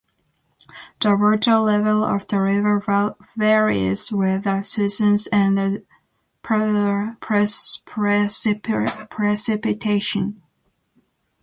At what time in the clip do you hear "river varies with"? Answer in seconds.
2.41-4.45